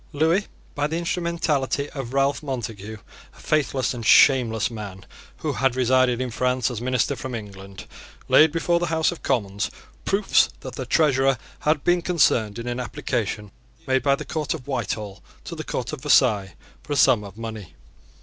Lewis, 0.13 0.47
by 0.73 0.87
the 0.87 0.97
instrumentality 0.97 1.87
of 1.91 2.11
Ralph 2.11 2.41
Montague, 2.41 2.97
a 3.35 3.39
faithless 3.39 3.93
and 3.93 4.03
shameless 4.03 4.71
man 4.71 5.05
who 5.37 5.53
had 5.53 5.75
resided 5.75 6.19
in 6.19 6.31
France 6.31 6.71
as 6.71 6.81
minister 6.81 7.15
from 7.15 7.35
England, 7.35 7.85
laid 8.27 8.51
before 8.51 8.79
the 8.79 8.87
House 8.87 9.11
of 9.11 9.21
Commons 9.21 9.69
proofs 10.03 10.49
that 10.61 10.73
the 10.73 10.87
Treasurer 10.87 11.37
had 11.59 11.83
been 11.83 12.01
concerned 12.01 12.57
in 12.57 12.65
an 12.65 12.79
application 12.79 13.51
made 13.85 14.01
by 14.01 14.15
the 14.15 14.25
Court 14.25 14.55
of 14.55 14.67
Whitehall 14.67 15.21
to 15.43 15.53
the 15.55 15.63
Court 15.63 15.93
of 15.93 16.01
Versailles 16.01 16.55
for 16.81 16.93
a 16.93 16.95
sum 16.95 17.23
of 17.23 17.37
money. 17.37 17.75